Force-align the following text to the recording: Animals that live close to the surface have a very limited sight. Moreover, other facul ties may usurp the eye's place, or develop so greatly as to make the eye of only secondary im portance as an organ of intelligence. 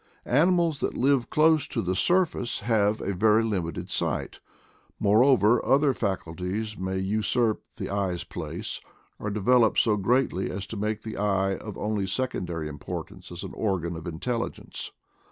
Animals 0.25 0.79
that 0.79 0.97
live 0.97 1.29
close 1.29 1.67
to 1.67 1.79
the 1.79 1.95
surface 1.95 2.61
have 2.61 3.01
a 3.01 3.13
very 3.13 3.43
limited 3.43 3.91
sight. 3.91 4.39
Moreover, 4.99 5.63
other 5.63 5.93
facul 5.93 6.35
ties 6.35 6.75
may 6.75 6.97
usurp 6.97 7.61
the 7.75 7.91
eye's 7.91 8.23
place, 8.23 8.81
or 9.19 9.29
develop 9.29 9.77
so 9.77 9.97
greatly 9.97 10.49
as 10.49 10.65
to 10.65 10.75
make 10.75 11.03
the 11.03 11.17
eye 11.17 11.53
of 11.55 11.77
only 11.77 12.07
secondary 12.07 12.67
im 12.67 12.79
portance 12.79 13.31
as 13.31 13.43
an 13.43 13.53
organ 13.53 13.95
of 13.95 14.07
intelligence. 14.07 14.89